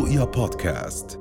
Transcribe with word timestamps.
رؤيا 0.00 0.24
بودكاست. 0.24 1.20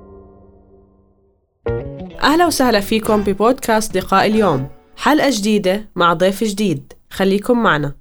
أهلا 2.23 2.45
وسهلا 2.45 2.79
فيكم 2.79 3.23
ببودكاست 3.23 3.97
لقاء 3.97 4.25
اليوم. 4.25 4.67
حلقة 4.97 5.29
جديدة 5.29 5.89
مع 5.95 6.13
ضيف 6.13 6.43
جديد. 6.43 6.93
خليكم 7.09 7.63
معنا. 7.63 7.95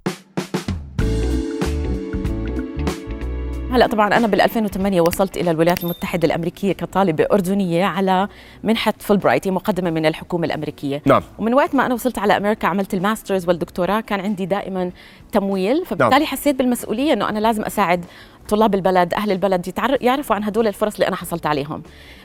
هلا 3.73 3.87
طبعا 3.87 4.17
أنا 4.17 4.27
بال 4.27 4.41
2008 4.41 5.01
وصلت 5.01 5.37
إلى 5.37 5.51
الولايات 5.51 5.85
المتحدة 5.85 6.27
الأمريكية 6.27 6.73
كطالبة 6.73 7.27
أردنية 7.33 7.85
على 7.85 8.29
منحة 8.65 8.95
فولبرايت 8.99 9.49
مقدمة 9.49 9.91
من 9.91 10.07
الحكومة 10.07 10.47
الأمريكية. 10.47 11.03
نعم. 11.07 11.23
ومن 11.39 11.55
وقت 11.55 11.75
ما 11.75 11.87
أنا 11.87 11.95
وصلت 11.95 12.19
على 12.19 12.37
أمريكا 12.37 12.69
عملت 12.69 12.95
ال 12.95 13.01
master's 13.01 13.49
والدكتوراه 13.49 14.01
كان 14.01 14.21
عندي 14.21 14.47
دائما 14.47 14.91
تمويل. 15.33 15.87
فبالتالي 15.87 16.25
نعم. 16.25 16.27
حسيت 16.27 16.57
بالمسؤولية 16.57 17.13
إنه 17.13 17.29
أنا 17.29 17.39
لازم 17.39 17.63
أساعد 17.63 18.05
طلاب 18.49 18.75
البلد 18.75 19.15
أهل 19.15 19.33
البلد 19.33 19.63
يعرفوا 20.01 20.37
عن 20.37 20.45
هدول 20.45 20.67
الفرص 20.67 20.95
اللي 20.95 21.09
أنا 21.09 21.17
حصلت 21.17 21.47
عليهم. 21.47 21.83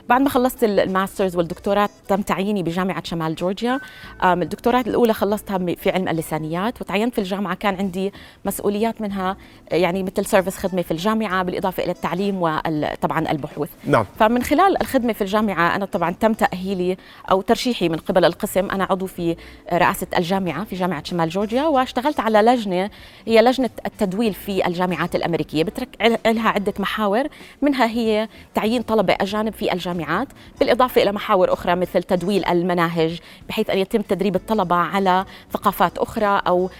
بعد 0.08 0.20
ما 0.20 0.28
خلصت 0.28 0.64
ال- 0.64 0.80
ال 0.80 0.86
master's 0.86 1.36
والدكتوراه 1.36 1.88
تم 2.08 2.22
تعييني 2.22 2.62
بجامعة 2.62 3.02
شمال 3.04 3.34
جورجيا. 3.34 3.80
الدكتوراه 4.24 4.80
الأولى 4.80 5.12
خلصتها 5.12 5.58
في 5.58 5.90
علم 5.90 6.08
اللسانيات 6.08 6.80
وتعينت 6.80 7.14
في 7.14 7.18
الجامعة. 7.20 7.54
كان 7.54 7.74
عندي 7.74 8.12
مسؤوليات 8.44 9.00
منها 9.00 9.36
يعني 9.72 10.02
مثل 10.02 10.24
service 10.26 10.56
خدمة 10.56 10.82
في 10.82 10.90
الجامعة 10.90 11.42
بالإضافة 11.42 11.82
إلى 11.84 11.92
التعليم 11.92 12.36
وطبعا 12.42 13.30
البحوث. 13.30 13.68
نعم. 13.86 14.06
فمن 14.18 14.42
خلال 14.42 14.80
الخدمة 14.82 15.12
في 15.12 15.20
الجامعة 15.22 15.76
أنا 15.76 15.84
طبعا 15.84 16.10
تم 16.10 16.32
تأهيلي 16.32 16.96
أو 17.30 17.40
ترشيحي 17.40 17.88
من 17.88 17.96
قبل 17.96 18.24
القسم. 18.24 18.70
أنا 18.70 18.84
عضو 18.84 19.06
في 19.06 19.36
رئاسة 19.72 20.06
الجامعة 20.18 20.64
في 20.64 20.76
جامعة 20.76 21.04
شمال 21.04 21.28
جورجيا 21.28 21.62
واشتغلت 21.62 22.20
على 22.20 22.42
لجنة 22.42 22.90
هي 23.26 23.42
لجنة 23.42 23.70
التدويل 23.86 24.34
في 24.34 24.66
الجامعات 24.66 25.14
الأمريكية. 25.14 25.64
بترك 25.64 25.88
لها 26.26 26.48
عدة 26.48 26.74
محاور 26.78 27.26
منها 27.62 27.86
هي 27.86 28.28
تعيين 28.54 28.82
طلبة 28.82 29.16
أجانب 29.20 29.52
في 29.52 29.72
الجامعات 29.94 30.28
بالإضافة 30.60 31.02
إلى 31.02 31.12
محاور 31.12 31.52
أخرى 31.52 31.74
مثل 31.74 32.02
تدويل 32.02 32.44
المناهج 32.44 33.20
بحيث 33.48 33.70
أن 33.70 33.78
يتم 33.78 34.02
تدريب 34.02 34.36
الطلبة 34.36 34.76
على 34.76 35.24
ثقافات 35.52 35.98
أخرى 35.98 36.42
أو 36.46 36.70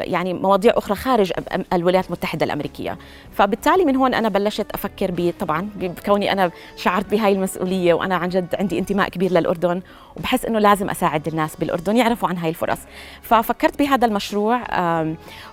يعني 0.00 0.34
مواضيع 0.34 0.72
أخرى 0.76 0.96
خارج 0.96 1.32
الولايات 1.72 2.06
المتحدة 2.06 2.46
الأمريكية. 2.46 2.98
فبالتالي 3.32 3.84
من 3.84 3.96
هون 3.96 4.14
أنا 4.14 4.28
بلشت 4.28 4.66
أفكر 4.74 5.32
طبعا 5.40 5.68
بكوني 5.76 6.32
أنا 6.32 6.50
شعرت 6.76 7.10
بهاي 7.10 7.32
المسؤولية 7.32 7.94
وأنا 7.94 8.16
عن 8.16 8.28
جد 8.28 8.54
عندي 8.54 8.78
انتماء 8.78 9.08
كبير 9.08 9.32
للأردن 9.32 9.82
وبحس 10.16 10.44
إنه 10.44 10.58
لازم 10.58 10.90
أساعد 10.90 11.28
الناس 11.28 11.56
بالأردن 11.56 11.96
يعرفوا 11.96 12.28
عن 12.28 12.36
هاي 12.36 12.48
الفرص. 12.48 12.78
ففكرت 13.22 13.78
بهذا 13.78 14.06
المشروع 14.06 14.60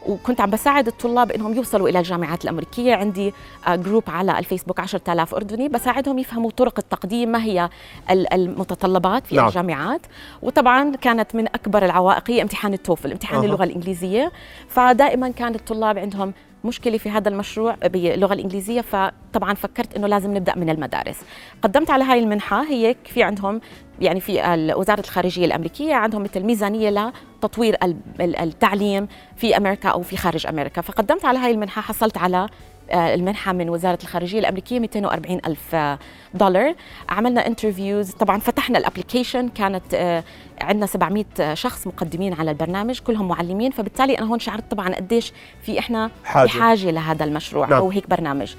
وكنت 0.08 0.42
عم 0.42 0.50
بساعد 0.50 0.88
الطلاب 0.88 1.32
إنهم 1.32 1.56
يوصلوا 1.56 1.90
إلى 1.90 2.00
الجامعات 2.00 2.44
الأمريكية. 2.44 2.96
عندي 2.96 3.34
آه، 3.68 3.76
جروب 3.76 4.04
على 4.08 4.40
الفيسبوك 4.40 4.80
10000 4.80 5.36
أردني 5.36 5.70
بساعدهم 5.70 6.20
يفهموا 6.20 6.52
طرق 6.52 6.80
التقديم 6.94 7.30
ما 7.30 7.44
هي 7.44 7.70
ال- 8.10 8.34
المتطلبات 8.34 9.28
في 9.28 9.36
نعم. 9.36 9.48
الجامعات 9.48 10.02
وطبعا 10.42 10.96
كانت 10.96 11.36
من 11.36 11.48
أكبر 11.48 11.86
العوائق 11.86 12.32
هي 12.32 12.42
امتحان 12.42 12.74
التوفل 12.74 13.12
امتحان 13.12 13.38
أها. 13.40 13.46
اللغة 13.46 13.64
الإنجليزية 13.64 14.32
فدائما 14.70 15.30
كان 15.30 15.56
الطلاب 15.56 15.98
عندهم 15.98 16.34
مشكلة 16.64 16.98
في 16.98 17.10
هذا 17.10 17.30
المشروع 17.30 17.76
باللغة 17.84 18.34
الإنجليزية 18.34 18.82
فطبعا 18.82 19.54
فكرت 19.54 19.96
إنه 19.96 20.08
لازم 20.08 20.38
نبدأ 20.38 20.56
من 20.56 20.70
المدارس 20.70 21.18
قدمت 21.62 21.90
على 21.92 22.04
هاي 22.04 22.20
المنحة 22.20 22.64
هي 22.64 22.96
في 23.06 23.24
عندهم 23.24 23.62
يعني 24.02 24.20
في 24.20 24.54
ال- 24.54 24.74
وزارة 24.78 25.00
الخارجية 25.00 25.46
الأمريكية 25.46 25.94
عندهم 25.94 26.24
مثل 26.24 26.40
ميزانية 26.44 27.12
لتطوير 27.40 27.78
ال- 27.84 27.98
ال- 28.22 28.36
التعليم 28.36 29.08
في 29.36 29.58
أمريكا 29.58 29.90
أو 29.90 30.02
في 30.02 30.18
خارج 30.18 30.48
أمريكا 30.48 30.82
فقدمت 30.82 31.26
على 31.26 31.40
هاي 31.40 31.52
المنحة 31.52 31.82
حصلت 31.82 32.18
على 32.18 32.48
آه، 32.92 33.14
المنحة 33.14 33.54
من 33.54 33.70
وزارة 33.70 34.00
الخارجية 34.04 34.40
الأمريكية 34.40 34.80
240 34.80 35.40
ألف 35.48 35.76
آه، 35.76 36.00
دولار. 36.34 36.76
عملنا 37.10 37.48
interviews 37.48 38.12
طبعا 38.12 38.40
فتحنا 38.40 38.78
ال 38.80 38.86
application 38.86 39.50
كانت 39.50 39.94
آه، 39.94 40.24
عندنا 40.62 40.86
700 40.86 41.26
شخص 41.54 41.88
مقدمين 41.88 42.34
على 42.34 42.52
البرنامج 42.52 43.00
كلهم 43.00 43.28
معلمين. 43.28 43.72
فبالتالي 43.72 44.18
أنا 44.20 44.28
هون 44.28 44.40
شعرت 44.40 44.72
طبعا 44.72 44.96
قديش 44.96 45.34
في 45.62 45.80
إحنا 45.80 46.12
حاجة. 46.24 46.46
بحاجة 46.48 46.92
لهذا 46.92 47.26
المشروع 47.26 47.68
نعم. 47.70 47.80
أو 47.80 47.90
هيك 47.90 48.10
برنامج. 48.10 48.54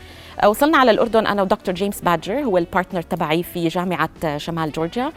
وصلنا 0.47 0.79
على 0.79 0.91
الأردن 0.91 1.27
أنا 1.27 1.43
ودكتور 1.43 1.75
جيمس 1.75 2.01
بادجر 2.01 2.35
هو 2.41 2.59
ال 2.59 2.64
partner 2.64 3.03
تبعي 3.03 3.43
في 3.43 3.69
جامعة 3.69 4.09
آه، 4.25 4.37
شمال 4.39 4.73
جورجيا. 4.73 5.13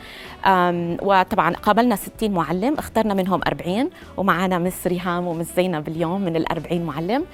وطبعا 1.02 1.54
قابلنا 1.54 1.96
60 1.96 2.32
معلم 2.32 2.74
اخترنا 2.78 3.14
منهم 3.14 3.42
40 3.48 3.90
ومعنا 4.18 4.60
Miss 4.60 4.88
ريهام 4.88 5.28
و 5.28 5.33
Miss 5.33 5.56
زينب 5.56 5.88
اليوم 5.88 6.22
من 6.22 6.36
ال 6.36 6.52
40 6.52 6.82
معلم 6.86 7.26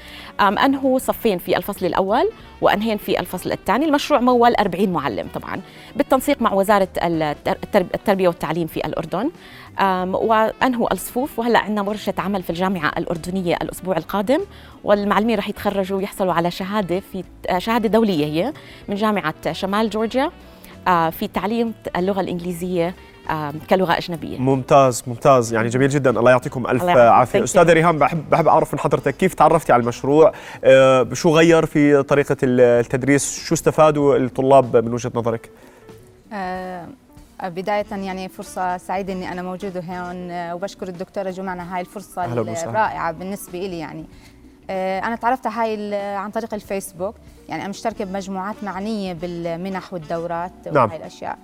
أنهوا 0.41 1.00
صفين 1.00 1.38
في 1.38 1.58
الفصل 1.58 1.86
الأول 1.86 2.30
واثنين 2.62 2.97
في 2.97 3.20
الفصل 3.20 3.52
الثاني. 3.52 3.86
المشروع 3.86 4.20
مول 4.20 4.56
40 4.56 4.90
معلم 4.90 5.28
طبعا 5.34 5.62
بالتنسيق 5.96 6.41
مع 6.41 6.53
وزارة 6.53 6.88
التر- 6.97 7.58
الترب- 7.64 7.96
التربية 7.96 8.28
والتعليم 8.28 8.68
في 8.68 8.86
الأردن. 8.86 9.31
آم، 9.80 10.16
وأنهوا 10.16 10.94
الصفوف. 10.94 11.40
وهلأ 11.40 11.59
عندنا 11.59 11.82
ورشة 11.82 12.14
عمل 12.18 12.44
في 12.44 12.50
الجامعة 12.50 12.92
الأردنية 12.98 13.56
الأسبوع 13.62 13.98
القادم 13.98 14.40
والمعلمين 14.84 15.38
رح 15.38 15.50
يتخرجوا 15.50 15.98
ويحصلوا 15.98 16.34
على 16.34 16.52
شهادة 16.52 17.00
في 17.00 17.24
شهادة 17.58 17.90
دولية 17.90 18.26
هي 18.26 18.54
من 18.88 18.96
جامعة 18.96 19.52
شمال 19.52 19.90
جورجيا 19.90 20.32
في 20.88 21.30
تعليم 21.34 21.74
اللغة 21.98 22.22
الإنجليزية 22.22 22.96
آه، 23.30 23.54
كلغة 23.70 23.98
أجنبية. 23.98 24.38
ممتاز 24.38 25.04
ممتاز. 25.08 25.54
يعني 25.54 25.70
جميل 25.70 25.90
جدا. 25.90 26.09
الله 26.20 26.32
يعطيكم 26.32 26.68
ألف 26.68 26.82
الله. 26.82 26.94
عافية. 27.02 27.44
أستاذة 27.44 27.74
ريهام 27.74 28.00
بحب 28.00 28.30
بحب 28.30 28.48
أعرف 28.48 28.74
من 28.74 28.80
حضرتك 28.80 29.18
كيف 29.18 29.34
تعرفتي 29.34 29.74
على 29.74 29.82
المشروع؟ 29.82 30.34
شو 31.14 31.36
غير 31.38 31.66
في 31.66 32.03
طريقة 32.03 32.36
التدريس؟ 32.44 33.44
شو 33.46 33.53
استفادوا 33.53 34.18
الطلاب 34.18 34.78
من 34.78 34.94
وجهة 34.94 35.12
نظرك؟ 35.16 35.50
آه، 36.34 36.88
بداية 37.50 37.85
يعني 37.91 38.29
فرصة 38.29 38.78
سعيدة 38.78 39.13
إني 39.13 39.31
أنا 39.31 39.41
موجودة 39.41 39.79
هون 39.81 40.31
آه، 40.31 40.56
وبشكر 40.56 40.88
الدكتورة 40.88 41.29
جمعنا 41.29 41.75
هاي 41.75 41.81
الفرصة. 41.81 42.25
الرائعة 42.25 43.12
بالنسبة 43.12 43.59
إلي 43.66 43.79
يعني 43.79 44.06
آه، 44.69 45.00
أنا 45.00 45.16
تعرفت 45.16 45.47
هاي 45.47 45.75
ال- 45.75 46.18
عن 46.18 46.31
طريق 46.31 46.53
الفيسبوك 46.53 47.16
يعني 47.50 47.62
أنا 47.62 47.69
مشتركة 47.69 48.06
بمجموعات 48.06 48.56
معنية 48.63 49.13
بالمنح 49.13 49.94
والدورات 49.94 50.52
نعم. 50.72 50.88
وهاي 50.88 50.97
الأشياء 50.97 51.38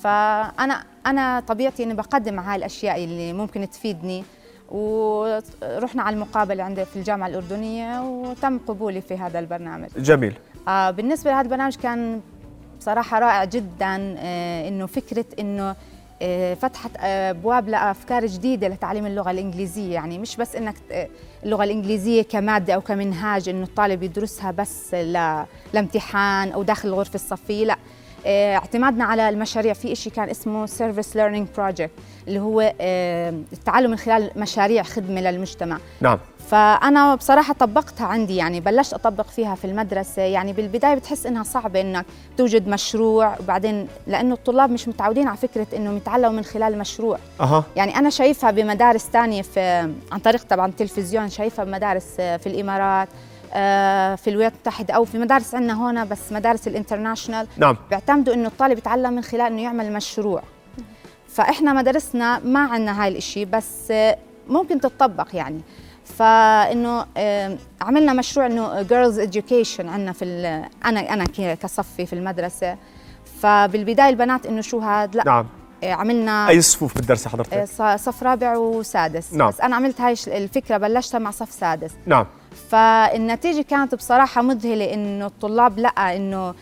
فأنا 0.00 0.84
أنا 1.06 1.40
طبيعتي 1.40 1.82
إني 1.84 1.94
بقدم 1.94 2.38
هاي 2.40 2.56
الأشياء 2.56 3.04
اللي 3.04 3.32
ممكن 3.32 3.70
تفيدني 3.70 4.24
ورحنا 4.70 6.02
على 6.02 6.14
المقابلة 6.14 6.64
عندي 6.64 6.84
في 6.84 6.96
الجامعة 6.96 7.26
الأردنية 7.26 8.02
وتم 8.02 8.58
قبولي 8.58 9.00
في 9.00 9.14
هذا 9.16 9.38
البرنامج 9.38 9.88
جميل 9.96 10.34
آه 10.68 10.90
بالنسبة 10.90 11.30
لهذا 11.30 11.42
البرنامج 11.42 11.76
كان 11.76 12.20
بصراحة 12.82 13.18
رائع 13.18 13.44
جدا 13.44 14.14
آه 14.18 14.68
إنه 14.68 14.86
فكرة 14.86 15.24
إنه 15.38 15.76
آه 16.22 16.54
فتحت 16.54 16.90
آه، 17.00 17.30
أبواب 17.30 17.68
لأفكار 17.68 18.26
جديدة 18.26 18.68
لتعليم 18.68 19.06
اللغة 19.06 19.30
الإنجليزية. 19.30 19.94
يعني 19.94 20.18
مش 20.18 20.36
بس 20.36 20.56
إنك 20.56 20.74
ت- 20.78 21.08
اللغة 21.44 21.64
الإنجليزية 21.64 22.22
كمادة 22.22 22.74
أو 22.74 22.80
كمنهاج 22.80 23.48
إنه 23.48 23.62
الطالب 23.64 24.02
يدرسها 24.02 24.50
بس 24.50 24.94
لامتحان 25.74 26.52
أو 26.52 26.62
داخل 26.62 26.88
الغرفة 26.88 27.14
الصفية 27.14 27.64
لا. 27.64 27.76
اعتمادنا 28.26 29.04
على 29.04 29.28
المشاريع. 29.28 29.72
في 29.72 29.94
شيء 29.94 30.12
كان 30.12 30.28
اسمه 30.28 30.66
Service 30.66 31.14
Learning 31.14 31.58
Project 31.58 31.90
اللي 32.28 32.40
هو 32.40 32.74
آه، 32.80 33.34
التعلم 33.52 33.90
من 33.90 33.96
خلال 33.96 34.30
مشاريع 34.36 34.82
خدمة 34.82 35.20
للمجتمع. 35.20 35.78
نعم. 36.00 36.18
فأنا 36.48 37.14
بصراحة 37.14 37.54
طبقتها 37.54 38.06
عندي 38.06 38.36
يعني 38.36 38.60
بلشت 38.60 38.94
أطبق 38.94 39.26
فيها 39.26 39.54
في 39.54 39.64
المدرسة. 39.64 40.22
يعني 40.22 40.52
بالبداية 40.52 40.94
بتحس 40.94 41.26
إنها 41.26 41.42
صعبة 41.42 41.80
إنك 41.80 42.06
توجد 42.36 42.68
مشروع 42.68 43.38
وبعدين 43.40 43.88
لأنه 44.06 44.34
الطلاب 44.34 44.70
مش 44.70 44.88
متعودين 44.88 45.28
على 45.28 45.36
فكرة 45.36 45.66
إنهم 45.76 45.96
يتعلموا 45.96 46.30
من 46.36 46.44
خلال 46.44 46.78
مشروع. 46.78 47.18
أها. 47.40 47.64
يعني 47.76 47.96
أنا 47.98 48.10
شايفها 48.10 48.50
بمدارس 48.50 49.10
تانية 49.10 49.42
في 49.42 49.60
عن 50.12 50.18
طريق 50.24 50.42
طبعا 50.42 50.66
التلفزيون 50.66 51.28
شايفها 51.28 51.64
بمدارس 51.64 52.06
في 52.16 52.46
الإمارات. 52.46 53.08
آه، 53.08 53.31
في 54.16 54.24
الولايات 54.26 54.52
المتحدة 54.52 54.94
أو 54.94 55.04
في 55.04 55.18
مدارس 55.18 55.54
عندنا 55.54 55.72
هون 55.72 56.08
بس 56.08 56.32
مدارس 56.32 56.68
ال 56.68 56.74
international 56.74 57.46
نعم. 57.56 57.76
بيعتمدوا 57.90 58.34
إنه 58.34 58.48
الطالب 58.48 58.78
يتعلم 58.78 59.12
من 59.12 59.22
خلال 59.22 59.52
إنه 59.52 59.62
يعمل 59.62 59.92
مشروع. 59.92 60.42
فإحنا 61.28 61.72
مدارسنا 61.72 62.38
ما 62.38 62.60
عندنا 62.60 63.02
هاي 63.02 63.08
الإشي 63.08 63.44
بس 63.44 63.90
آه، 63.90 64.18
ممكن 64.48 64.80
تتطبق 64.80 65.28
يعني. 65.32 65.60
فإنه 66.04 67.06
آه، 67.16 67.56
عملنا 67.80 68.12
مشروع 68.12 68.46
إنه 68.46 68.82
girls 68.82 69.20
education 69.20 69.80
عندنا 69.80 70.12
في 70.12 70.24
أنا 70.84 71.00
أنا 71.00 71.24
كصفي 71.54 72.06
في 72.06 72.12
المدرسة. 72.12 72.76
فبالبداية 73.40 74.08
البنات 74.08 74.46
إنه 74.46 74.60
شو 74.60 74.78
هاد؟ 74.78 75.16
لا. 75.16 75.22
نعم. 75.26 75.46
آه، 75.84 75.92
عملنا 75.92 76.48
أي 76.48 76.62
صفوف 76.62 76.94
بالدرس 76.94 77.26
آه، 77.26 77.30
حضرتك 77.30 77.64
صف 77.96 78.22
رابع 78.22 78.56
وسادس. 78.56 79.34
نعم. 79.34 79.48
بس 79.48 79.60
أنا 79.60 79.76
عملت 79.76 80.00
هاي 80.00 80.14
الفكرة 80.26 80.76
بلشتها 80.76 81.18
مع 81.18 81.30
صف 81.30 81.50
سادس. 81.50 81.90
نعم. 82.06 82.26
فالنتيجة 82.70 83.62
كانت 83.62 83.94
بصراحة 83.94 84.42
مذهلة 84.42 84.94
إنه 84.94 85.26
الطلاب 85.26 85.78
لقى 85.78 86.16
إنه 86.16 86.54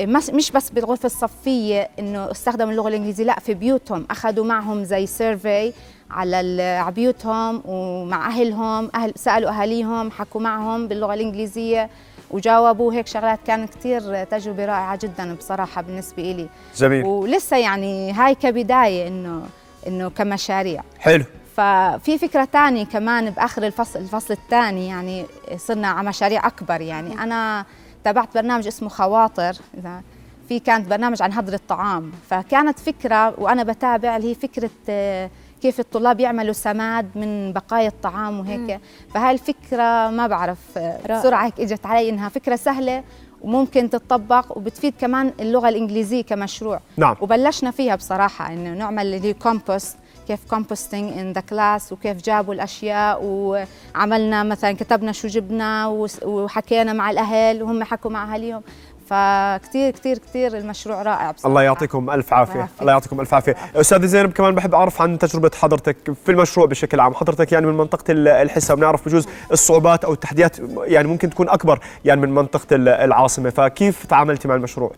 مس- 0.00 0.30
مش 0.30 0.50
بس 0.50 0.70
بالغرفة 0.70 1.06
الصفية 1.06 1.88
إنه 1.98 2.30
استخدموا 2.30 2.70
اللغة 2.72 2.88
الإنجليزية 2.88 3.24
لأ 3.24 3.40
في 3.40 3.54
بيوتهم. 3.54 4.06
أخذوا 4.10 4.44
معهم 4.44 4.84
زي 4.84 5.06
سيرفي 5.06 5.72
على 6.10 6.62
على 6.62 6.92
بيوتهم 6.94 7.62
ومع 7.64 8.26
أهلهم 8.28 8.90
أهل 8.94 9.12
سألوا 9.16 9.50
أهاليهم 9.50 10.10
حكوا 10.10 10.40
معهم 10.40 10.88
باللغة 10.88 11.14
الإنجليزية 11.14 11.90
وجاوبوا. 12.30 12.92
هيك 12.92 13.06
شغلات 13.06 13.38
كان 13.46 13.66
كثير 13.66 14.24
تجربة 14.24 14.64
رائعة 14.64 14.98
جدا 15.02 15.34
بصراحة 15.34 15.82
بالنسبة 15.82 16.22
لي 16.22 16.48
جميل. 16.76 17.04
ولسه 17.04 17.56
يعني 17.56 18.12
هاي 18.12 18.34
كبداية 18.34 19.08
إنه 19.08 19.42
إنه 19.86 20.10
كمشاريع. 20.10 20.82
حلو. 20.98 21.24
ففي 21.56 22.18
فكرة 22.18 22.44
تانية 22.44 22.84
كمان 22.84 23.30
بآخر 23.30 23.66
الفصل 23.66 23.98
الفصل 23.98 24.34
الثاني 24.34 24.88
يعني 24.88 25.26
صرنا 25.56 25.88
على 25.88 26.08
مشاريع 26.08 26.46
أكبر. 26.46 26.80
يعني 26.80 27.22
أنا 27.22 27.64
تابعت 28.04 28.34
برنامج 28.34 28.66
اسمه 28.66 28.88
خواطر 28.88 29.56
إذا 29.78 30.02
في 30.48 30.58
كانت 30.58 30.88
برنامج 30.88 31.22
عن 31.22 31.32
هدر 31.32 31.54
الطعام. 31.54 32.12
فكانت 32.30 32.78
فكرة 32.78 33.40
وأنا 33.40 33.62
بتابع 33.62 34.16
اللي 34.16 34.30
هي 34.30 34.34
فكرة 34.34 34.70
آه، 34.88 35.30
كيف 35.62 35.80
الطلاب 35.80 36.20
يعملوا 36.20 36.52
سماد 36.52 37.10
من 37.14 37.52
بقايا 37.52 37.88
الطعام 37.88 38.40
وهيك. 38.40 38.80
فهاي 39.14 39.32
الفكرة 39.34 40.10
ما 40.10 40.26
بعرف 40.26 40.58
آه، 40.76 41.18
بسرعة 41.18 41.46
هيك 41.46 41.60
إجت 41.60 41.86
علي 41.86 42.08
إنها 42.08 42.28
فكرة 42.28 42.56
سهلة 42.56 43.04
وممكن 43.42 43.90
تتطبق 43.90 44.56
وبتفيد 44.56 44.94
كمان 45.00 45.32
اللغة 45.40 45.68
الإنجليزية 45.68 46.22
كمشروع. 46.22 46.80
نعم. 46.96 47.16
وبلشنا 47.20 47.70
فيها 47.70 47.96
بصراحة 47.96 48.52
إنه 48.52 48.70
نعمل 48.74 49.14
اللي 49.14 49.32
كومبوست 49.32 49.96
كيف 50.28 50.40
composting 50.50 51.18
in 51.18 51.32
the 51.32 51.40
class 51.40 51.92
وكيف 51.92 52.22
جابوا 52.22 52.54
الأشياء 52.54 53.18
وعملنا 53.22 54.42
مثلا 54.42 54.72
كتبنا 54.72 55.12
شو 55.12 55.28
جبنا 55.28 55.86
وحكينا 56.22 56.92
مع 56.92 57.10
الأهل 57.10 57.62
وهم 57.62 57.84
حكوا 57.84 58.10
مع 58.10 58.32
أهاليهم. 58.32 58.62
فكتير 59.06 59.90
كتير 59.90 60.18
كتير 60.18 60.56
المشروع 60.56 61.02
رائع 61.02 61.30
بصراحة. 61.30 61.48
الله 61.48 61.62
يعطيكم 61.62 62.10
ألف 62.10 62.32
عافية. 62.32 62.68
الله 62.80 62.92
يعطيكم 62.92 63.20
ألف 63.20 63.34
عافية. 63.34 63.56
استاذه 63.76 64.06
زينب 64.06 64.32
كمان 64.32 64.54
بحب 64.54 64.74
أعرف 64.74 65.02
عن 65.02 65.18
تجربة 65.18 65.50
حضرتك 65.60 65.96
في 66.24 66.32
المشروع 66.32 66.66
بشكل 66.66 67.00
عام. 67.00 67.14
حضرتك 67.14 67.52
يعني 67.52 67.66
من 67.66 67.74
منطقة 67.74 68.04
الحسا 68.12 68.74
بنعرف 68.74 69.08
بجوز 69.08 69.26
الصعوبات 69.52 70.04
أو 70.04 70.12
التحديات 70.12 70.56
يعني 70.78 71.08
ممكن 71.08 71.30
تكون 71.30 71.48
أكبر 71.48 71.80
يعني 72.04 72.20
من 72.20 72.34
منطقة 72.34 72.76
العاصمة. 72.76 73.50
فكيف 73.50 74.06
تعاملتي 74.06 74.48
مع 74.48 74.54
المشروع؟ 74.54 74.92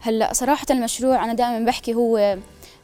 هلأ 0.00 0.32
صراحة 0.32 0.66
المشروع 0.70 1.24
أنا 1.24 1.34
دائما 1.34 1.66
بحكي 1.66 1.94
هو 1.94 2.36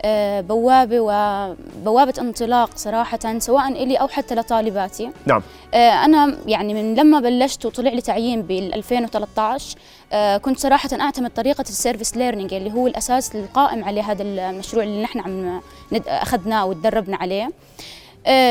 آه، 0.03 0.41
بوابة 0.41 1.00
وبوابة 1.00 2.15
انطلاق 2.19 2.71
صراحة 2.77 3.39
سواء 3.39 3.69
إلي 3.69 3.97
أو 3.97 4.09
حتى 4.09 4.35
لطالباتي. 4.35 5.11
نعم. 5.27 5.43
آه، 5.75 6.05
أنا 6.05 6.37
يعني 6.47 6.75
من 6.75 6.95
لما 6.95 7.21
بلشت 7.21 7.67
وطلع 7.67 7.91
لي 7.91 8.00
تعيين 8.00 8.43
بال 8.43 8.75
2013 8.75 9.79
آه، 10.12 10.37
كنت 10.37 10.59
صراحة 10.59 10.89
أعتمد 11.00 11.31
طريقة 11.31 11.62
ال 11.62 11.69
service 11.69 12.17
learning 12.17 12.55
اللي 12.55 12.73
هو 12.73 12.87
الأساس 12.87 13.37
القائم 13.37 13.85
عليه 13.85 14.03
هذا 14.03 14.23
المشروع 14.23 14.85
اللي 14.85 15.03
نحن 15.03 15.21
عم 15.21 15.61
أخذناه 16.06 16.67
وتدربنا 16.67 17.17
عليه. 17.17 17.51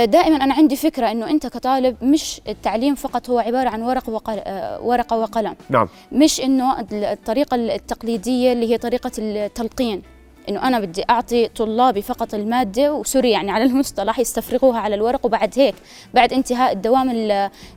دائما 0.06 0.36
أنا 0.36 0.54
عندي 0.54 0.76
فكرة 0.76 1.12
إنه 1.12 1.30
أنت 1.30 1.48
كطالب 1.48 1.96
مش 2.02 2.42
التعليم 2.48 2.96
فقط 2.96 3.30
هو 3.30 3.40
عبارة 3.40 3.70
عن 3.70 3.82
ورق 3.82 4.10
وقل... 4.10 4.42
ورقة 4.82 5.18
وقلم. 5.18 5.56
نعم. 5.70 5.88
مش 6.12 6.42
إنه 6.42 6.86
الطريقة 6.92 7.56
التقليدية 7.56 8.54
اللي 8.54 8.72
هي 8.72 8.78
طريقة 8.78 9.12
التلقين. 9.18 10.02
إنه 10.50 10.68
أنا 10.68 10.80
بدي 10.80 11.04
أعطي 11.10 11.48
طلابي 11.48 12.02
فقط 12.02 12.34
المادة 12.34 12.94
وسوري 12.94 13.32
يعني 13.32 13.52
على 13.52 13.64
المصطلح 13.64 14.20
يستفرغوها 14.20 14.80
على 14.80 14.96
الورق. 14.96 15.26
وبعد 15.26 15.60
هيك 15.60 15.76
بعد 16.14 16.34
انتهاء 16.34 16.74
الدوام 16.74 17.10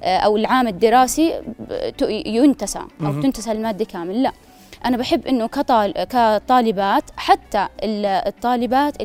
أو 0.02 0.36
العام 0.36 0.68
الدراسي 0.68 1.42
ينتسى 2.10 2.80
أو 3.02 3.20
تنتسى 3.20 3.52
المادة 3.52 3.84
كامل. 3.84 4.22
لا 4.22 4.32
أنا 4.84 4.96
بحب 4.96 5.26
إنه 5.26 5.46
كطال 5.46 5.92
كطالبات 5.92 7.04
حتى 7.16 7.68
الطالبات 7.82 8.96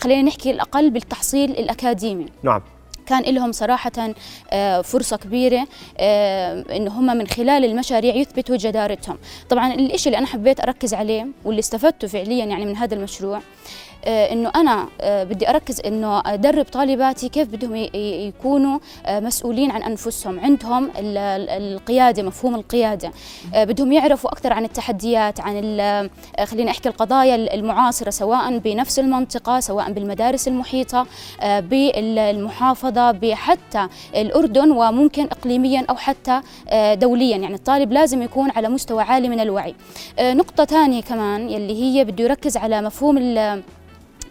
خلينا 0.00 0.22
نحكي 0.22 0.50
الأقل 0.50 0.90
بالتحصيل 0.90 1.50
الأكاديمي. 1.50 2.26
نعم. 2.42 2.62
كان 3.08 3.34
لهم 3.34 3.52
صراحة 3.52 4.14
آه، 4.50 4.80
فرصة 4.80 5.16
كبيرة 5.16 5.66
آه، 5.98 6.64
إن 6.76 6.88
هم 6.88 7.06
من 7.06 7.26
خلال 7.26 7.64
المشاريع 7.64 8.14
يثبتوا 8.14 8.56
جدارتهم. 8.56 9.18
طبعا 9.50 9.74
الإشي 9.74 10.08
اللي 10.08 10.18
أنا 10.18 10.26
حبيت 10.26 10.60
أركز 10.60 10.94
عليه 10.94 11.26
واللي 11.44 11.58
استفدته 11.58 12.08
فعليا 12.08 12.44
يعني 12.44 12.66
من 12.66 12.76
هذا 12.76 12.94
المشروع 12.94 13.40
إنه 14.08 14.52
أنا 14.56 14.88
آه، 15.00 15.24
بدي 15.24 15.50
أركز 15.50 15.80
إنه 15.80 16.22
أدرب 16.26 16.64
طالباتي 16.64 17.28
كيف 17.28 17.48
بدهم 17.48 17.76
يكونوا 17.94 18.78
آه، 19.06 19.20
مسؤولين 19.20 19.70
عن 19.70 19.82
أنفسهم. 19.82 20.40
عندهم 20.40 20.90
القيادة 20.96 22.22
مفهوم 22.22 22.54
القيادة. 22.54 23.12
بدهم 23.54 23.92
يعرفوا 23.92 24.32
أكثر 24.32 24.52
عن 24.52 24.64
التحديات 24.64 25.40
عن 25.40 25.54
خلينا 26.44 26.70
أحكي 26.70 26.88
القضايا 26.88 27.54
المعاصرة 27.54 28.10
سواء 28.10 28.58
بنفس 28.58 28.98
المنطقة 28.98 29.60
سواء 29.60 29.92
بالمدارس 29.92 30.48
المحيطة 30.48 31.06
بالمحافظة 31.42 33.10
بحتى 33.10 33.88
الأردن 34.14 34.70
وممكن 34.70 35.24
اقليميا 35.24 35.86
أو 35.90 35.96
حتى 35.96 36.40
دوليا. 36.92 37.36
يعني 37.36 37.54
الطالب 37.54 37.92
لازم 37.92 38.22
يكون 38.22 38.50
على 38.50 38.68
مستوى 38.68 39.02
عالي 39.02 39.28
من 39.28 39.40
الوعي. 39.40 39.74
نقطة 40.20 40.64
ثانية 40.64 41.02
كمان 41.02 41.50
يلي 41.50 41.82
هي 41.82 42.04
بده 42.04 42.24
يركز 42.24 42.56
على 42.56 42.82
مفهوم 42.82 43.18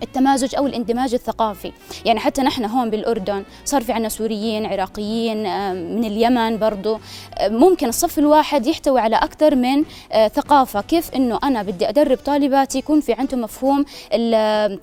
التمازج 0.03 0.55
أو 0.55 0.67
الاندماج 0.67 1.13
الثقافي. 1.13 1.71
يعني 2.05 2.19
حتى 2.19 2.41
نحن 2.41 2.65
هون 2.65 2.89
بالأردن 2.89 3.43
صار 3.65 3.81
في 3.81 3.91
عندنا 3.91 4.09
سوريين 4.09 4.65
عراقيين 4.65 5.43
من 5.95 6.03
اليمن 6.03 6.57
برضو. 6.57 6.99
ممكن 7.41 7.87
الصف 7.87 8.19
الواحد 8.19 8.67
يحتوي 8.67 8.99
على 9.01 9.15
أكثر 9.15 9.55
من 9.55 9.83
آه، 10.11 10.27
ثقافة. 10.27 10.81
كيف 10.81 11.15
إنه 11.15 11.39
أنا 11.43 11.63
بدي 11.63 11.89
أدرب 11.89 12.17
طالباتي 12.17 12.77
يكون 12.77 13.01
في 13.01 13.13
عندهم 13.13 13.41
مفهوم 13.41 13.85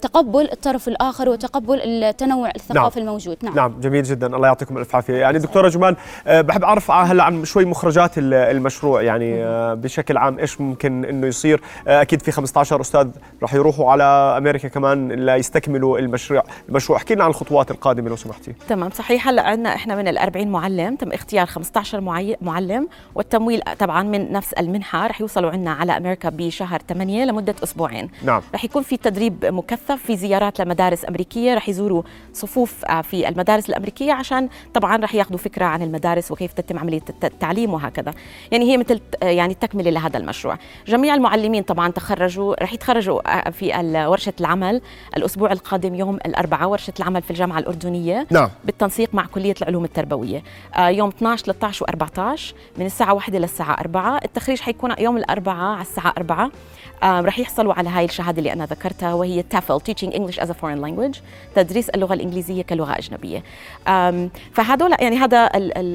تقبل 0.01 0.49
الطرف 0.53 0.89
الآخر 0.89 1.29
وتقبل 1.29 1.81
التنوع 1.81 2.51
الثقافي 2.57 3.01
نعم. 3.01 3.09
الموجود. 3.09 3.37
نعم. 3.43 3.55
نعم 3.55 3.81
جميل 3.81 4.03
جدا. 4.03 4.37
الله 4.37 4.47
يعطيكم 4.47 4.79
الف 4.79 4.97
عافية. 4.97 5.15
يعني 5.15 5.39
دكتورة 5.39 5.69
جمال 5.69 5.97
آه، 6.27 6.41
بحب 6.41 6.65
أعرف 6.65 6.91
هلأ 6.91 7.25
عن 7.25 7.45
شوي 7.45 7.65
مخرجات 7.65 8.11
المشروع. 8.17 9.03
يعني 9.03 9.45
آه، 9.45 9.75
بشكل 9.75 10.17
عام 10.17 10.39
إيش 10.39 10.61
ممكن 10.61 11.05
إنه 11.05 11.27
يصير؟ 11.27 11.61
أكيد 11.87 12.23
في 12.23 12.33
15 12.33 12.81
أستاذ 12.81 13.09
راح 13.43 13.55
يروحوا 13.55 13.91
على 13.91 14.05
أمريكا 14.39 14.69
كمان. 14.69 15.04
ليستكملوا 15.13 15.99
المشروع. 15.99 16.43
المشروع. 16.69 16.99
احكي 16.99 17.15
لنا 17.15 17.25
عن 17.25 17.31
الخطوات 17.31 17.71
القادمة 17.71 18.09
لو 18.09 18.17
سمحتي. 18.17 18.53
تمام. 18.69 18.91
صحيح 18.91 19.29
هلا 19.29 19.43
عندنا 19.43 19.75
إحنا 19.75 19.97
من 19.97 20.09
ال 20.09 20.19
40 20.19 20.49
معلم 20.49 20.97
تم 20.97 21.13
اختيار 21.13 21.47
15 21.47 22.01
معلم 22.43 22.89
والتمويل 23.15 23.61
طبعا 23.79 24.03
من 24.03 24.33
نفس 24.33 24.53
المنحة. 24.53 25.07
رح 25.07 25.21
يوصلوا 25.21 25.51
عندنا 25.51 25.73
على 25.73 25.97
أمريكا 25.97 26.29
بشهر 26.29 26.83
8 26.89 27.25
لمدة 27.25 27.55
أسبوعين. 27.63 28.11
نعم. 28.25 28.43
رح 28.55 28.65
يكون 28.65 28.83
في 28.83 28.97
تدريب 28.97 29.45
مكثف 29.45 30.03
في 30.03 30.17
زيارات 30.17 30.61
لمدارس 30.61 31.05
أمريكية. 31.09 31.55
رح 31.55 31.69
يزوروا 31.69 32.03
صفوف 32.33 32.85
آه، 32.85 33.03
في 33.03 33.29
المدارس 33.29 33.69
الأمريكية 33.69 34.13
عشان 34.13 34.49
طبعا 34.75 34.97
رح 34.97 35.15
ياخذوا 35.15 35.39
فكرة 35.39 35.65
عن 35.65 35.83
المدارس 35.83 36.31
وكيف 36.31 36.53
تتم 36.53 36.79
عملية 36.79 37.03
التعليم 37.25 37.75
وهكذا. 37.75 38.15
يعني 38.51 38.73
هي 38.73 38.77
مثل 38.77 39.01
آه، 39.23 39.27
يعني 39.27 39.55
تكمله 39.55 39.91
لهذا 39.91 40.19
المشروع. 40.19 40.59
جميع 40.87 41.15
المعلمين 41.15 41.63
طبعا 41.63 41.89
تخرجوا 41.89 42.63
رح 42.63 42.73
يتخرجوا 42.73 43.49
آه، 43.49 43.51
في 43.51 44.05
ورشة 44.09 44.33
العمل. 44.41 44.81
الأسبوع 45.17 45.53
القادم 45.53 45.95
يوم 45.95 46.15
الأربعاء 46.15 46.69
ورشة 46.69 46.93
العمل 47.01 47.23
في 47.23 47.31
الجامعة 47.31 47.59
الأردنية 47.59 48.27
نعم. 48.31 48.49
بالتنسيق 48.65 49.09
مع 49.13 49.27
كلية 49.27 49.55
العلوم 49.63 49.85
التربوية. 49.85 50.43
آه 50.75 50.89
يوم 50.89 51.09
12 51.09 51.45
13 51.45 51.87
و14 51.87 52.55
من 52.79 52.87
الساعة 52.87 53.15
1 53.15 53.37
للساعة 53.37 53.81
4 53.81 54.21
التخريج 54.25 54.61
حيكون 54.61 54.95
يوم 54.99 55.17
الأربعاء 55.17 55.73
على 55.73 55.83
الساعة 55.83 56.15
4 56.19 56.51
آه 57.03 57.21
رح 57.21 57.39
يحصلوا 57.39 57.75
على 57.75 57.89
هاي 57.89 58.05
الشهادة 58.05 58.39
اللي 58.39 58.53
أنا 58.53 58.67
ذكرتها 58.67 59.15
وهي 59.15 59.45
TEFL 59.55 59.79
Teaching 59.91 60.11
English 60.11 60.39
as 60.39 60.49
a 60.49 60.55
Foreign 60.55 60.81
Language 60.87 61.19
تدريس 61.55 61.89
اللغة 61.89 62.15
الإنجليزية 62.15 62.63
كلغة 62.63 62.99
أجنبية. 62.99 63.43
فهذول 64.53 64.91
يعني 65.01 65.17
هذا 65.17 65.51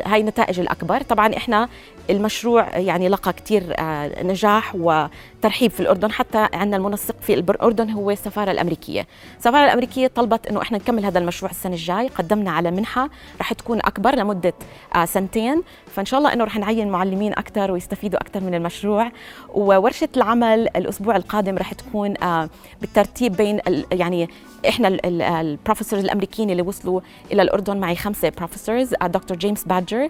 هاي 0.06 0.22
النتائج 0.22 0.60
الأكبر. 0.60 1.02
طبعا 1.02 1.38
إحنا 1.38 1.70
المشروع 2.10 2.78
يعني 2.78 3.10
لقى 3.10 3.34
كثير 3.34 3.64
آه 3.80 4.24
نجاح 4.24 4.76
وترحيب 4.76 5.72
في 5.72 5.80
الأردن. 5.80 6.12
حتى 6.12 6.48
عندنا 6.54 6.78
المنسق 6.78 7.16
في 7.22 7.34
الأردن 7.34 7.90
هو 7.90 8.12
السفارة 8.12 8.52
الأمريكية. 8.52 8.89
السفارة 9.38 9.66
الأمريكية 9.66 10.08
طلبت 10.08 10.48
إنه 10.48 10.62
إحنا 10.62 10.78
نكمل 10.78 11.06
هذا 11.06 11.20
المشروع 11.20 11.52
السنة 11.52 11.74
الجاي. 11.74 12.08
قدمنا 12.08 12.52
على 12.52 12.72
منحة 12.72 13.10
رح 13.40 13.54
تكون 13.54 13.78
أكبر 13.78 14.16
لمدة 14.16 14.54
آه 14.96 15.06
سنتين. 15.06 15.62
فإن 15.96 16.06
شاء 16.06 16.18
الله 16.18 16.34
إنه 16.34 16.44
رح 16.44 16.58
نعين 16.58 16.90
معلمين 16.90 17.34
أكثر 17.34 17.72
ويستفيدوا 17.72 18.22
أكثر 18.22 18.40
من 18.44 18.56
المشروع. 18.56 19.12
وورشة 19.54 20.10
العمل 20.18 20.68
الأسبوع 20.76 21.16
القادم 21.16 21.58
رح 21.58 21.74
تكون 21.74 22.24
آه 22.24 22.50
بالترتيب 22.82 23.36
بين 23.36 23.60
يعني 23.92 24.30
إحنا 24.68 24.98
ال 25.06 25.14
professors 25.14 26.04
الأمريكيين 26.04 26.50
اللي 26.50 26.62
وصلوا 26.62 27.02
إلى 27.32 27.42
الأردن 27.42 27.78
معي 27.78 27.96
خمسة 27.96 28.30
بروفيسورز 28.30 28.94
دكتور 29.04 29.38
جيمس 29.38 29.64
بادجر 29.64 30.10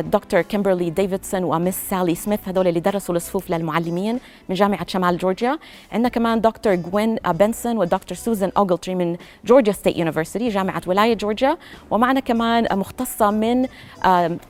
دكتور 0.00 0.42
كيمبرلي 0.42 0.90
ديفيدسون 0.90 1.44
ومس 1.44 1.90
سالي 1.90 2.14
سميث 2.14 2.48
هذول 2.48 2.68
اللي 2.68 2.80
درسوا 2.80 3.14
الصفوف 3.14 3.50
للمعلمين 3.50 4.18
من 4.48 4.54
جامعة 4.54 4.86
شمال 4.88 5.18
جورجيا. 5.18 5.58
عندنا 5.92 6.08
كمان 6.08 6.40
دكتور 6.40 6.74
جوين 6.74 7.16
بنسون 7.26 7.78
ودكتور 7.78 8.11
سوزان 8.14 8.52
اوغلتري 8.56 8.94
من 8.94 9.16
Georgia 9.44 9.72
State 9.72 9.96
University 9.96 10.48
جامعة 10.48 10.82
ولاية 10.86 11.14
جورجيا 11.14 11.56
ومعنا 11.90 12.20
كمان 12.20 12.66
مختصة 12.72 13.30
من 13.30 13.66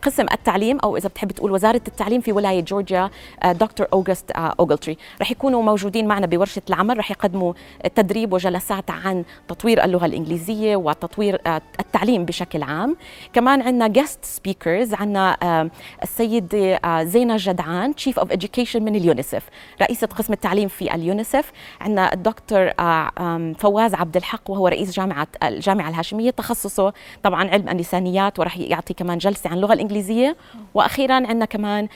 قسم 0.02 0.26
التعليم 0.33 0.78
أو 0.78 0.97
إذا 0.97 1.09
بتحب 1.09 1.31
تقول 1.33 1.50
وزارة 1.50 1.83
التعليم 1.88 2.21
في 2.21 2.33
ولاية 2.33 2.61
جورجيا 2.61 3.11
دكتور 3.45 3.87
اوغست 3.92 4.31
اوغلتري 4.31 4.97
رح 5.21 5.31
يكونوا 5.31 5.62
موجودين 5.62 6.07
معنا 6.09 6.26
بورشة 6.26 6.62
العمل 6.69 6.99
رح 6.99 7.11
يقدموا 7.11 7.52
تدريب 7.95 8.33
وجلسات 8.33 8.90
عن 8.90 9.25
تطوير 9.49 9.85
اللغة 9.85 10.07
الإنجليزية 10.07 10.76
وتطوير 10.76 11.40
التعليم 11.81 12.25
بشكل 12.25 12.62
عام. 12.62 12.97
كمان 13.33 13.62
عندنا 13.62 13.88
guest 13.89 14.25
speakers 14.25 14.95
عندنا 14.95 15.71
السيد 16.02 16.54
هي 16.54 16.81
آه، 16.85 17.02
زينة 17.04 17.35
جدعان 17.38 17.95
chief 17.95 18.19
of 18.19 18.33
education 18.33 18.76
من 18.76 18.97
اليونيسف 18.97 19.42
رئيسة 19.83 20.07
قسم 20.07 20.33
التعليم 20.33 20.69
في 20.69 20.95
اليونيسف 20.95 21.52
عندنا 21.81 22.12
الدكتور 22.12 22.71
آه، 22.81 23.52
فواز 23.55 23.95
عبد 23.95 24.17
الحق 24.17 24.51
وهو 24.51 24.69
رئيس 24.69 24.91
جامعة 24.97 25.27
الجامعة 25.43 25.89
الهاشمية 25.89 26.31
تخصصه 26.31 26.93
طبعا 27.23 27.49
علم 27.51 27.69
اللسانيات 27.69 28.39
وراح 28.39 28.59
يعطي 28.59 28.95
كمان 28.95 29.19
جلسة 29.19 29.51
عن 29.51 29.57
اللغة 29.57 29.73
الإنجليزية. 29.73 30.37
وأخيرا 30.75 31.15
عندنا 31.15 31.45
كمان 31.45 31.89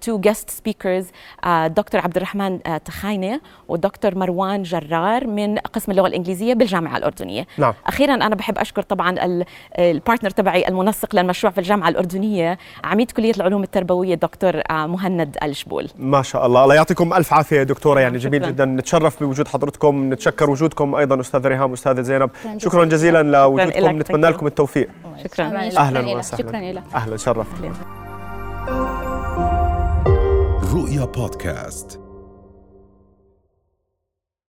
two 0.00 0.18
guest 0.20 0.50
speakers 0.50 1.06
الدكتور 1.46 2.00
عبد 2.00 2.16
الرحمن 2.16 2.58
آه، 2.66 2.76
تخاينة 2.78 3.40
والدكتور 3.68 4.14
مروان 4.18 4.62
جرار 4.62 5.26
من 5.26 5.58
قسم 5.58 5.92
اللغة 5.92 6.06
الإنجليزية 6.06 6.54
بالجامعة 6.54 6.96
الأردنية. 6.96 7.46
نعم. 7.58 7.74
أخيرا 7.86 8.14
أنا 8.14 8.34
بحب 8.34 8.58
أشكر 8.58 8.82
طبعا 8.82 9.10
ال- 9.24 9.44
البارتنر 9.78 10.30
تبعي 10.30 10.68
المنسق 10.68 11.16
للمشروع 11.16 11.52
في 11.52 11.58
الجامعة 11.58 11.88
الأردنية 11.88 12.58
عميد 12.84 13.10
كلية 13.10 13.32
العلوم 13.36 13.62
التربوية 13.62 14.14
دكتور 14.14 14.62
آه، 14.70 14.86
مهند 14.86 15.36
الشبول. 15.42 15.88
ما 15.98 16.22
شاء 16.22 16.46
الله. 16.46 16.62
الله 16.64 16.74
يعطيكم 16.74 17.14
ألف 17.14 17.32
عافية 17.32 17.62
دكتورة. 17.62 18.00
يعني 18.00 18.18
جميل. 18.18 18.42
جدا. 18.42 18.64
نتشرف 18.64 19.20
بوجود 19.22 19.48
حضرتكم 19.48 20.12
نتشكر 20.12 20.50
وجودكم 20.68 20.94
أيضا 20.94 21.20
أستاذ 21.20 21.46
ريهام 21.46 21.70
واستاذه 21.70 22.00
زينب 22.00 22.30
شكراً 22.56 22.84
جزيلا. 22.84 23.22
لوجودكم 23.22 23.98
نتمنى. 23.98 24.28
لكم 24.28 24.46
التوفيق 24.46 24.88
شكرا. 25.24 25.44
أهلا. 25.44 26.16
وسهلا 26.16 26.22
شكرا 26.22 26.60
لك 26.60 26.82
أهلا 26.94 27.16
شرف 27.16 27.46
أهلاً. 27.54 27.72
رؤيا 30.74 31.04
بودكاست 31.04 32.00